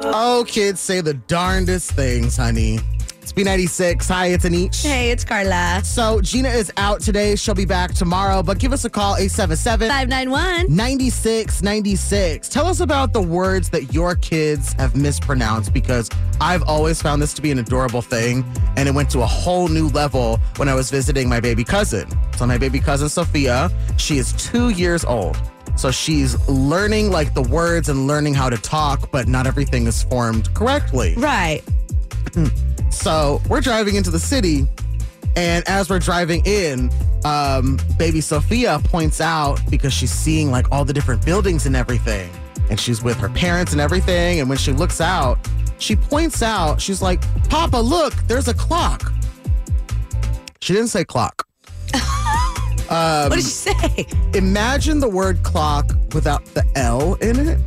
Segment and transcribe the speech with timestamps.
[0.00, 2.78] Oh, kids say the darndest things, honey.
[3.20, 4.08] It's B96.
[4.08, 4.82] Hi, it's Aneesh.
[4.82, 5.82] Hey, it's Carla.
[5.84, 7.34] So Gina is out today.
[7.34, 12.48] She'll be back tomorrow, but give us a call, 877 591 9696.
[12.48, 16.08] Tell us about the words that your kids have mispronounced because
[16.40, 18.44] I've always found this to be an adorable thing.
[18.76, 22.08] And it went to a whole new level when I was visiting my baby cousin.
[22.36, 25.36] So, my baby cousin, Sophia, she is two years old.
[25.78, 30.02] So she's learning like the words and learning how to talk, but not everything is
[30.02, 31.14] formed correctly.
[31.16, 31.62] Right.
[32.90, 34.66] So we're driving into the city,
[35.36, 36.90] and as we're driving in,
[37.24, 42.30] um, baby Sophia points out because she's seeing like all the different buildings and everything,
[42.70, 44.40] and she's with her parents and everything.
[44.40, 45.38] And when she looks out,
[45.78, 49.12] she points out, she's like, Papa, look, there's a clock.
[50.60, 51.47] She didn't say clock.
[52.90, 54.06] Um, what did she say?
[54.34, 57.58] Imagine the word clock without the L in it.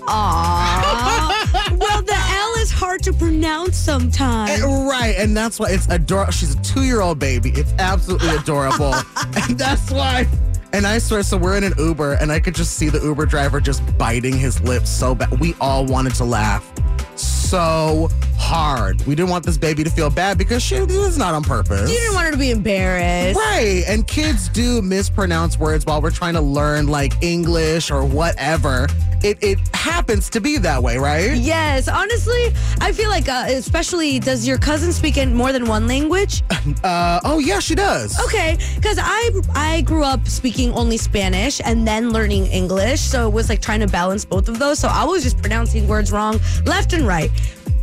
[0.00, 1.78] Aww.
[1.78, 4.50] well, the L is hard to pronounce sometimes.
[4.62, 6.32] And- right, and that's why it's adorable.
[6.32, 7.50] She's a two-year-old baby.
[7.50, 8.94] It's absolutely adorable,
[9.36, 10.26] and that's why.
[10.72, 13.26] And I swear, so we're in an Uber, and I could just see the Uber
[13.26, 15.40] driver just biting his lips so bad.
[15.40, 16.70] We all wanted to laugh
[17.16, 18.08] so
[18.40, 19.06] hard.
[19.06, 21.90] We didn't want this baby to feel bad because she was not on purpose.
[21.90, 23.38] You didn't want her to be embarrassed.
[23.38, 23.84] Right.
[23.86, 28.88] And kids do mispronounce words while we're trying to learn like English or whatever.
[29.22, 31.34] It, it happens to be that way, right?
[31.34, 35.86] Yes, honestly, I feel like, uh, especially, does your cousin speak in more than one
[35.86, 36.42] language?
[36.84, 38.18] Uh, oh, yeah, she does.
[38.26, 43.32] Okay, because I I grew up speaking only Spanish and then learning English, so it
[43.32, 44.78] was like trying to balance both of those.
[44.78, 47.30] So I was just pronouncing words wrong left and right.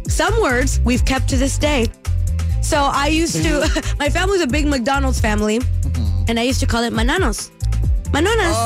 [0.07, 1.87] Some words we've kept to this day.
[2.61, 3.61] So I used to.
[3.61, 3.97] Mm-hmm.
[3.99, 6.25] my family's a big McDonald's family, mm-hmm.
[6.27, 7.51] and I used to call it mananos,
[8.11, 8.57] manonas,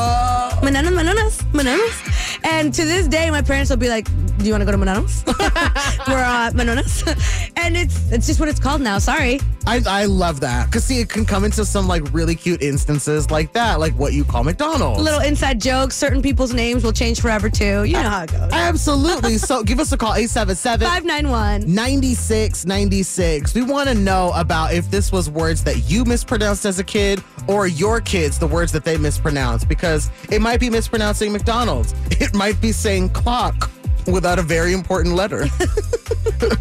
[0.64, 0.98] mananas, oh.
[0.98, 2.18] manonas, manonas.
[2.44, 4.08] And to this day, my parents will be like,
[4.42, 5.26] "Do you want to go to Manonos?
[6.08, 8.98] We're uh, Manonas," and it's it's just what it's called now.
[9.00, 9.40] Sorry.
[9.68, 10.66] I, I love that.
[10.66, 14.12] Because, see, it can come into some like really cute instances like that, like what
[14.14, 15.00] you call McDonald's.
[15.02, 15.96] little inside jokes.
[15.96, 17.84] Certain people's names will change forever too.
[17.84, 18.50] You know how it goes.
[18.52, 19.38] Absolutely.
[19.38, 21.62] so give us a call, 877 Five nine one.
[21.74, 23.54] 9696.
[23.54, 27.24] We want to know about if this was words that you mispronounced as a kid
[27.48, 31.94] or your kids, the words that they mispronounced, because it might be mispronouncing McDonald's.
[32.22, 33.72] It might be saying clock
[34.08, 35.46] without a very important letter.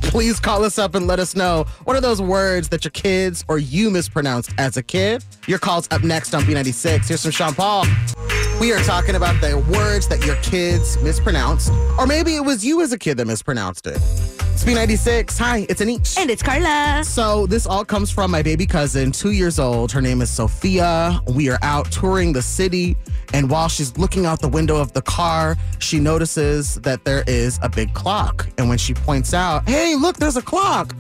[0.02, 3.44] Please call us up and let us know what are those words that your kids
[3.48, 5.24] or you mispronounced as a kid.
[5.46, 7.08] Your call's up next on B96.
[7.08, 7.86] Here's some Sean Paul.
[8.60, 12.82] We are talking about the words that your kids mispronounced, or maybe it was you
[12.82, 14.39] as a kid that mispronounced it.
[14.62, 15.38] It's B96.
[15.38, 16.18] Hi, it's Aneesh.
[16.18, 17.02] And it's Carla.
[17.02, 19.90] So this all comes from my baby cousin, two years old.
[19.90, 21.18] Her name is Sophia.
[21.28, 22.94] We are out touring the city,
[23.32, 27.58] and while she's looking out the window of the car, she notices that there is
[27.62, 28.50] a big clock.
[28.58, 30.94] And when she points out, "Hey, look, there's a clock,"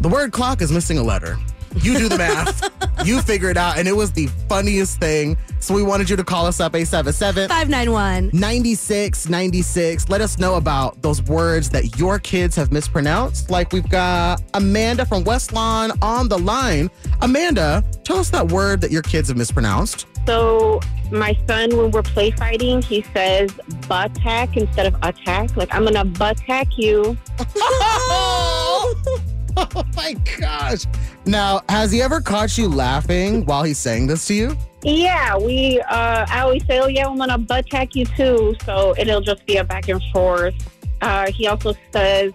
[0.00, 1.36] the word "clock" is missing a letter.
[1.82, 2.70] You do the math.
[3.04, 5.36] you figure it out, and it was the funniest thing.
[5.60, 8.30] So we wanted you to call us up 877 Five nine one.
[8.32, 10.08] 9696.
[10.08, 13.50] Let us know about those words that your kids have mispronounced.
[13.50, 16.90] Like we've got Amanda from West Lawn on the line.
[17.20, 20.06] Amanda, tell us that word that your kids have mispronounced.
[20.26, 20.80] So
[21.10, 23.50] my son, when we're play fighting, he says
[23.88, 25.56] buttack instead of attack.
[25.56, 27.16] Like I'm gonna buttack you.
[29.56, 30.84] Oh, my gosh.
[31.26, 34.56] Now, has he ever caught you laughing while he's saying this to you?
[34.82, 35.80] Yeah, we.
[35.80, 38.56] Uh, I always say, oh yeah, I'm gonna buttack you too.
[38.64, 40.54] So it'll just be a back and forth.
[41.00, 42.32] Uh, he also says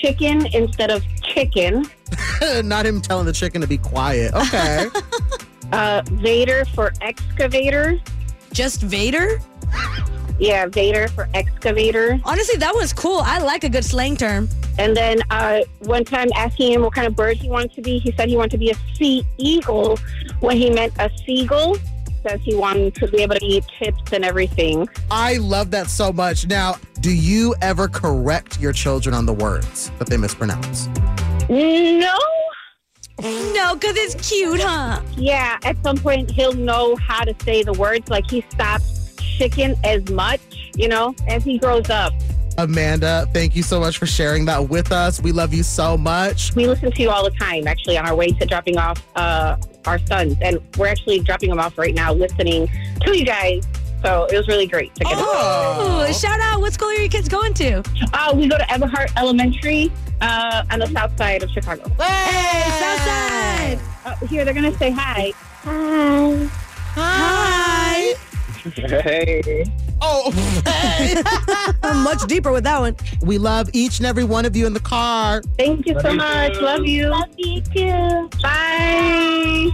[0.00, 1.86] chicken instead of chicken.
[2.64, 4.34] Not him telling the chicken to be quiet.
[4.34, 4.86] Okay.
[5.72, 7.98] Uh, Vader for excavator.
[8.52, 9.40] Just Vader?
[10.38, 12.20] Yeah, Vader for excavator.
[12.24, 13.20] Honestly, that was cool.
[13.24, 14.48] I like a good slang term.
[14.78, 17.98] And then uh, one time asking him what kind of bird he wanted to be,
[17.98, 19.98] he said he wanted to be a sea eagle
[20.40, 21.76] when he meant a seagull.
[22.26, 24.88] Says he wanted to be able to eat chips and everything.
[25.10, 26.46] I love that so much.
[26.46, 30.88] Now, do you ever correct your children on the words that they mispronounce?
[31.48, 32.16] No.
[33.20, 35.00] No, because it's cute, huh?
[35.16, 38.08] Yeah, at some point he'll know how to say the words.
[38.08, 38.91] Like he stops
[39.38, 40.40] chicken as much,
[40.76, 42.12] you know, as he grows up.
[42.58, 45.20] Amanda, thank you so much for sharing that with us.
[45.22, 46.54] We love you so much.
[46.54, 49.56] We listen to you all the time, actually, on our way to dropping off uh,
[49.86, 50.36] our sons.
[50.42, 52.68] And we're actually dropping them off right now, listening
[53.00, 53.66] to you guys.
[54.04, 56.60] So it was really great to get Oh, shout out.
[56.60, 57.82] What school are your kids going to?
[58.12, 61.88] Uh, we go to Everhart Elementary uh, on the south side of Chicago.
[62.00, 63.78] Hey, Southside.
[64.04, 65.32] Uh, here, they're going to say hi.
[65.62, 66.48] Hi.
[66.94, 67.61] Hi.
[68.62, 69.64] Hey.
[70.00, 70.32] Oh,
[71.82, 72.96] I'm much deeper with that one.
[73.22, 75.42] we love each and every one of you in the car.
[75.58, 76.54] Thank you so much.
[76.60, 77.08] Love you.
[77.08, 78.28] Love you too.
[78.40, 79.68] Bye.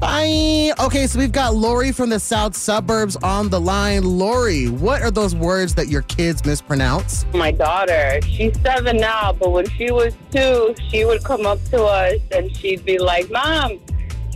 [0.00, 0.72] Bye.
[0.80, 4.02] Okay, so we've got Lori from the south suburbs on the line.
[4.04, 7.26] Lori, what are those words that your kids mispronounce?
[7.34, 8.20] my daughter.
[8.22, 12.54] She's seven now, but when she was two, she would come up to us and
[12.56, 13.78] she'd be like, Mom,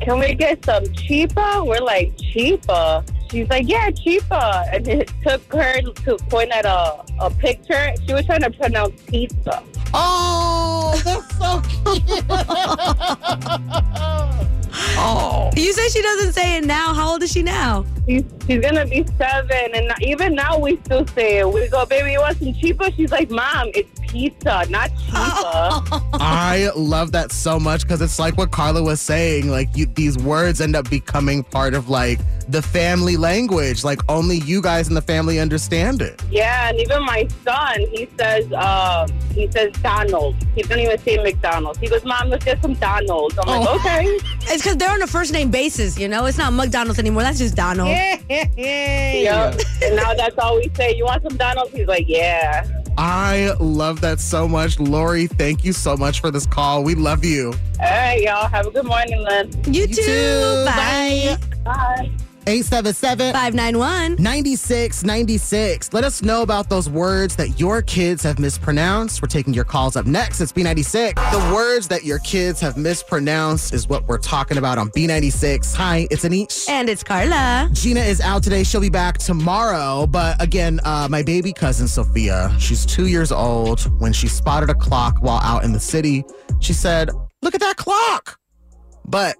[0.01, 1.65] can we get some cheaper?
[1.65, 3.05] We're like, cheaper?
[3.31, 4.65] She's like, yeah, cheaper.
[4.73, 7.93] And it took her to point at a, a picture.
[8.07, 9.63] She was trying to pronounce pizza.
[9.93, 12.21] Oh, that's so cute.
[14.97, 15.51] oh.
[15.57, 16.93] You say she doesn't say it now.
[16.95, 17.85] How old is she now?
[18.07, 19.75] She's, she's going to be seven.
[19.75, 21.53] And even now we still say it.
[21.53, 22.91] We go, baby, you want some cheaper?
[22.91, 25.13] She's like, Mom, it's pizza, not cheaper.
[25.17, 26.09] Oh.
[26.15, 29.49] I love that so much because it's like what Carla was saying.
[29.49, 33.85] Like you, these words end up becoming part of like the family language.
[33.85, 36.23] Like only you guys in the family understand it.
[36.31, 40.37] Yeah, and even my son, he says, uh, he says Donald.
[40.55, 41.79] He doesn't even say McDonald's.
[41.79, 43.37] He goes, Mom, let's get some Donald's.
[43.39, 43.77] I'm like, Oh.
[43.77, 44.19] okay.
[44.47, 46.27] It's because they're on a first name basis, you know?
[46.27, 47.23] It's not McDonald's anymore.
[47.23, 47.89] That's just Donald.
[47.89, 48.19] Yeah.
[48.57, 49.61] Yep.
[49.83, 50.95] and now that's all we say.
[50.95, 51.73] You want some Donald's?
[51.73, 52.67] He's like, yeah.
[52.99, 54.79] I love that so much.
[54.79, 56.85] Lori, thank you so much for this call.
[56.85, 57.53] We love you.
[57.81, 58.49] All right, y'all.
[58.49, 59.51] Have a good morning, then.
[59.73, 59.95] You, too.
[59.95, 60.65] too.
[60.67, 61.37] Bye.
[61.65, 62.11] Bye.
[62.47, 64.17] 877 591.
[64.19, 65.93] 9696.
[65.93, 69.23] Let us know about those words that your kids have mispronounced.
[69.23, 70.41] We're taking your calls up next.
[70.41, 71.15] It's B96.
[71.15, 75.75] The words that your kids have mispronounced is what we're talking about on B96.
[75.75, 76.69] Hi, it's Aneesh.
[76.69, 77.69] And it's Carla.
[77.73, 78.65] Gina is out today.
[78.65, 80.07] She'll be back tomorrow.
[80.07, 83.81] But again, uh, my baby cousin Sophia, she's two years old.
[84.01, 86.25] When she spotted a clock while out in the city,
[86.61, 87.11] she said,
[87.43, 88.39] Look at that clock.
[89.07, 89.37] But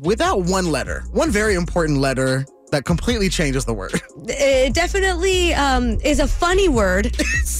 [0.00, 2.44] without one letter, one very important letter
[2.74, 4.00] that completely changes the word.
[4.26, 7.06] It definitely um, is a funny word.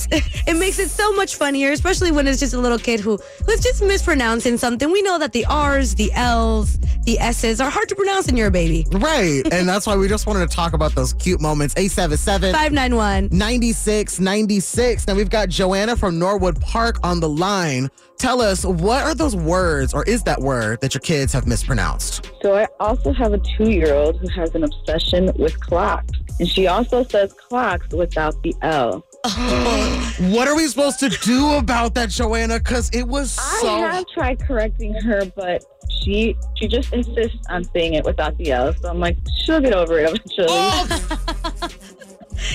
[0.11, 3.61] it makes it so much funnier, especially when it's just a little kid who who's
[3.61, 4.90] just mispronouncing something.
[4.90, 8.49] We know that the R's, the L's, the S's are hard to pronounce when you're
[8.49, 8.87] a baby.
[8.93, 9.43] Right.
[9.52, 11.75] and that's why we just wanted to talk about those cute moments.
[11.76, 13.28] 877 591.
[13.31, 15.06] 9696.
[15.06, 17.90] Now we've got Joanna from Norwood Park on the line.
[18.16, 22.31] Tell us, what are those words, or is that word that your kids have mispronounced?
[22.44, 27.02] So I also have a two-year-old who has an obsession with clocks, and she also
[27.02, 29.02] says clocks without the L.
[30.30, 32.59] What are we supposed to do about that, Joanna?
[32.59, 33.76] Because it was so.
[33.76, 35.64] I have tried correcting her, but
[36.02, 38.75] she she just insists on saying it without the L.
[38.75, 40.47] So I'm like, she'll get over it eventually.
[40.50, 41.68] Oh,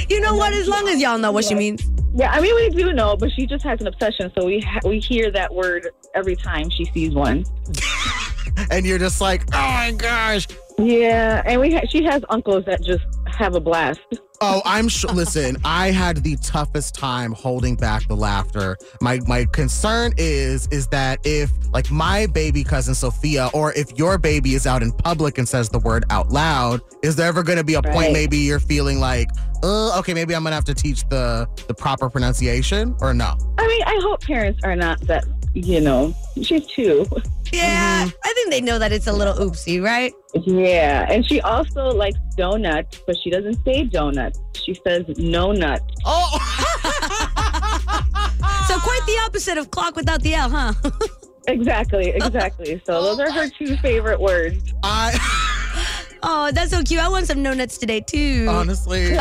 [0.09, 0.53] You know what?
[0.53, 1.89] As long as y'all know what she means.
[2.13, 4.31] Yeah, I mean we do know, but she just has an obsession.
[4.37, 7.43] So we ha- we hear that word every time she sees one.
[8.71, 10.47] and you're just like, oh my gosh.
[10.77, 13.99] Yeah, and we ha- she has uncles that just have a blast.
[14.41, 15.11] Oh, I'm sure.
[15.13, 18.77] Listen, I had the toughest time holding back the laughter.
[19.01, 24.17] My my concern is is that if like my baby cousin Sophia, or if your
[24.17, 27.57] baby is out in public and says the word out loud, is there ever going
[27.57, 29.29] to be a point maybe you're feeling like,
[29.63, 33.35] uh, okay, maybe I'm gonna have to teach the the proper pronunciation, or no?
[33.57, 35.25] I mean, I hope parents are not that.
[35.53, 37.05] You know, she's two.
[37.51, 38.09] Yeah, mm-hmm.
[38.23, 40.13] I think they know that it's a little oopsie, right?
[40.33, 44.39] Yeah, and she also likes donuts, but she doesn't say donuts.
[44.53, 45.81] She says no nut.
[46.05, 46.29] Oh,
[48.69, 50.73] So quite the opposite of clock without the L, huh?
[51.47, 52.79] Exactly, exactly.
[52.85, 54.71] So oh those are her two favorite words.
[54.83, 55.17] I
[56.23, 57.01] oh, that's so cute.
[57.01, 58.45] I want some no nuts today too.
[58.47, 59.17] honestly.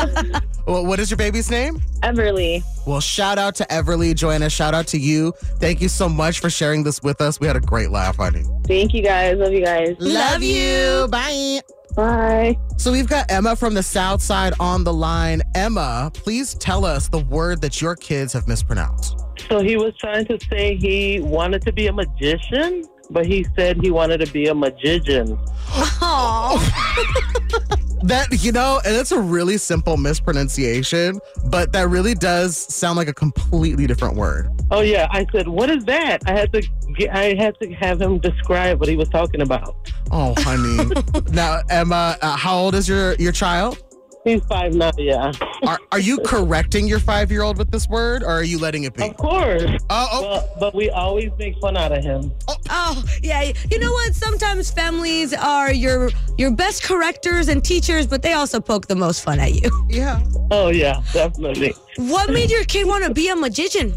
[0.69, 1.79] Well, what is your baby's name?
[2.03, 2.63] Everly.
[2.87, 4.51] Well, shout out to Everly, Joanna.
[4.51, 5.33] Shout out to you.
[5.61, 7.41] Thank you so much for sharing this with us.
[7.41, 8.45] We had a great laugh, honey.
[8.67, 9.39] Thank you guys.
[9.39, 9.97] Love you guys.
[9.99, 11.09] Love you.
[11.11, 11.63] Bye.
[11.97, 12.59] Bye.
[12.77, 15.41] So we've got Emma from the South Side on the line.
[15.55, 19.19] Emma, please tell us the word that your kids have mispronounced.
[19.49, 23.81] So he was trying to say he wanted to be a magician, but he said
[23.81, 25.39] he wanted to be a magician.
[28.03, 33.09] That, you know, and it's a really simple mispronunciation, but that really does sound like
[33.09, 34.49] a completely different word.
[34.71, 36.63] Oh yeah, I said, "What is that?" I had to
[36.97, 39.75] get, I had to have him describe what he was talking about.
[40.11, 40.91] Oh, honey.
[41.33, 43.83] now, Emma, uh, how old is your, your child?
[44.29, 45.33] He's five now, yeah.
[45.67, 48.85] Are, are you correcting your five year old with this word or are you letting
[48.85, 49.03] it be?
[49.03, 49.63] Of course.
[49.89, 52.31] Oh, oh, But, but we always make fun out of him.
[52.47, 52.57] Oh.
[52.69, 53.53] oh, yeah.
[53.71, 54.15] You know what?
[54.15, 59.23] Sometimes families are your your best correctors and teachers, but they also poke the most
[59.25, 59.71] fun at you.
[59.89, 60.23] yeah.
[60.51, 61.75] Oh yeah, definitely.
[61.97, 63.95] What made your kid want to be a magician?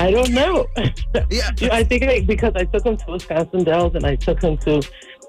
[0.00, 0.66] I don't know.
[1.30, 1.50] Yeah.
[1.70, 4.82] I think I, because I took him to Wisconsin Dells and I took him to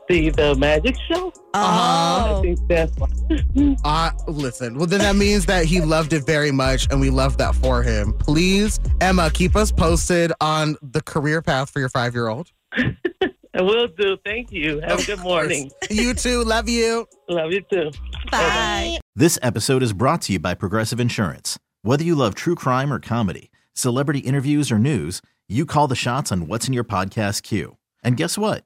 [0.09, 1.31] see the magic show.
[1.53, 2.41] I Oh.
[2.41, 3.07] think that's why.
[3.83, 7.37] Uh, listen, well, then that means that he loved it very much and we love
[7.37, 8.13] that for him.
[8.19, 12.51] Please, Emma, keep us posted on the career path for your five year old.
[12.77, 14.17] I will do.
[14.25, 14.81] Thank you.
[14.81, 15.71] Have a good morning.
[15.89, 16.43] You too.
[16.43, 17.07] Love you.
[17.29, 17.89] Love you too.
[18.31, 18.97] Bye.
[19.15, 21.57] This episode is brought to you by Progressive Insurance.
[21.81, 26.31] Whether you love true crime or comedy, celebrity interviews or news, you call the shots
[26.33, 27.77] on what's in your podcast queue.
[28.03, 28.65] And guess what?